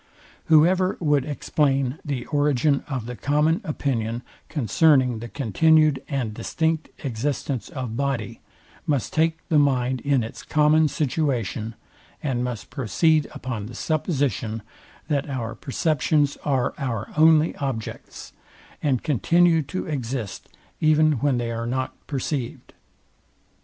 [0.45, 7.69] Whoever would explain the origin of the common opinion concerning the continued and distinct existence
[7.69, 8.39] of body,
[8.87, 11.75] must take the mind in its common situation,
[12.23, 14.63] and must proceed upon the supposition,
[15.07, 18.33] that our perceptions are our only objects,
[18.81, 20.49] and continue to exist
[20.79, 22.73] even when they are not perceived.